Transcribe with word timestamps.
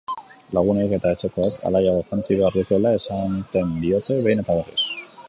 Lagunek 0.57 0.93
eta 0.97 1.11
etxekoek 1.15 1.59
alaiago 1.71 1.99
jantzi 2.13 2.37
behar 2.39 2.57
lukeela 2.61 2.95
esaten 3.01 3.77
diote, 3.85 4.19
behin 4.29 4.43
eta 4.47 4.57
berriz. 4.63 4.83